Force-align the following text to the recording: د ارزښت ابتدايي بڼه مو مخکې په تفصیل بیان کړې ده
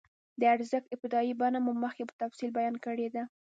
د 0.39 0.41
ارزښت 0.55 0.85
ابتدايي 0.95 1.33
بڼه 1.41 1.59
مو 1.65 1.71
مخکې 1.83 2.03
په 2.07 2.13
تفصیل 2.21 2.49
بیان 2.57 2.75
کړې 2.85 3.07
ده 3.15 3.23